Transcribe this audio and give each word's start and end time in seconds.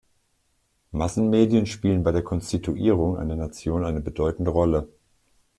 Massenmedien 0.93 1.67
spielen 1.67 2.01
bei 2.01 2.11
der 2.11 2.23
Konstituierung 2.23 3.17
einer 3.17 3.35
Nation 3.35 3.85
eine 3.85 4.01
bedeutende 4.01 4.49
Rolle. 4.49 4.89